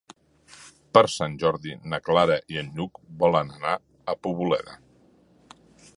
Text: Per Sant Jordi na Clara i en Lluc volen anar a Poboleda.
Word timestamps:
Per 0.97 1.03
Sant 1.15 1.35
Jordi 1.43 1.75
na 1.93 1.99
Clara 2.07 2.39
i 2.55 2.59
en 2.63 2.73
Lluc 2.79 2.99
volen 3.25 3.55
anar 3.59 3.77
a 4.15 4.19
Poboleda. 4.25 4.81